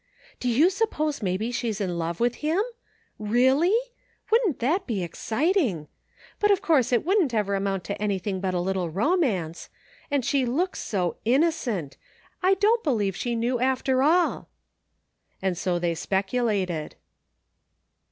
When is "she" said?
10.25-10.43, 13.15-13.35